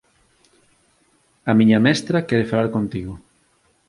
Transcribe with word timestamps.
A 1.49 1.51
miña 1.59 1.83
mestra 1.85 2.25
quere 2.27 2.49
falar 2.51 2.69
contigo. 2.75 3.13